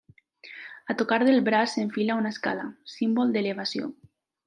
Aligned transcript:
A 0.93 0.95
tocar 1.01 1.19
del 1.27 1.45
braç 1.51 1.73
s'enfila 1.75 2.17
una 2.25 2.35
escala, 2.37 2.67
símbol 2.97 3.37
d'elevació. 3.37 3.97